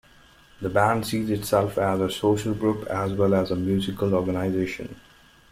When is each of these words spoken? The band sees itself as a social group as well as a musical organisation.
The 0.63 0.69
band 0.71 1.05
sees 1.05 1.29
itself 1.29 1.77
as 1.77 1.99
a 2.01 2.09
social 2.09 2.55
group 2.55 2.87
as 2.87 3.13
well 3.13 3.35
as 3.35 3.51
a 3.51 3.55
musical 3.55 4.15
organisation. 4.15 4.99